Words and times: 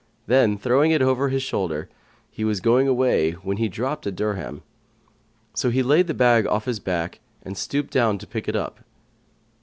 Then, 0.25 0.57
throwing 0.57 0.89
it 0.89 1.03
over 1.03 1.29
his 1.29 1.43
shoulder, 1.43 1.87
he 2.31 2.43
was 2.43 2.59
going 2.59 2.87
away, 2.87 3.33
when 3.33 3.57
he 3.57 3.67
dropped 3.69 4.07
a 4.07 4.11
dirham; 4.11 4.63
so 5.53 5.69
he 5.69 5.83
laid 5.83 6.07
the 6.07 6.15
bag 6.15 6.47
off 6.47 6.65
his 6.65 6.79
back 6.79 7.19
and 7.43 7.55
stooped 7.55 7.93
down 7.93 8.17
to 8.17 8.25
pick 8.25 8.47
it 8.47 8.55
up. 8.55 8.79